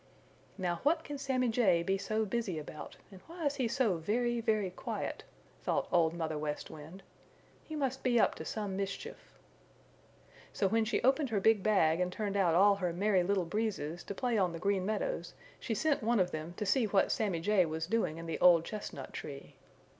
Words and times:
"Now 0.57 0.77
what 0.81 1.03
can 1.03 1.19
Sammy 1.19 1.49
Jay 1.49 1.83
be 1.83 1.95
so 1.95 2.25
busy 2.25 2.57
about, 2.57 2.97
and 3.11 3.21
why 3.27 3.45
is 3.45 3.57
he 3.57 3.67
so 3.67 3.97
very, 3.97 4.41
very 4.41 4.71
quiet?" 4.71 5.23
thought 5.61 5.87
Old 5.91 6.15
Mother 6.15 6.39
West 6.39 6.71
Wind. 6.71 7.03
"He 7.63 7.75
must 7.75 8.01
be 8.01 8.19
up 8.19 8.33
to 8.41 8.43
some 8.43 8.75
mischief." 8.75 9.31
So 10.53 10.67
when 10.67 10.85
she 10.85 11.03
opened 11.03 11.29
her 11.29 11.39
big 11.39 11.61
bag 11.61 11.99
and 11.99 12.11
turned 12.11 12.35
out 12.35 12.55
all 12.55 12.77
her 12.77 12.91
Merry 12.91 13.21
Little 13.21 13.45
Breezes 13.45 14.03
to 14.05 14.15
play 14.15 14.39
on 14.39 14.53
the 14.53 14.57
Green 14.59 14.87
Meadows 14.87 15.35
she 15.59 15.75
sent 15.75 16.01
one 16.01 16.19
of 16.19 16.31
them 16.31 16.55
to 16.57 16.65
see 16.65 16.85
what 16.85 17.11
Sammy 17.11 17.39
Jay 17.39 17.63
was 17.63 17.85
doing 17.85 18.17
in 18.17 18.25
the 18.25 18.39
old 18.39 18.65
chestnut 18.65 19.13
tree. 19.13 19.55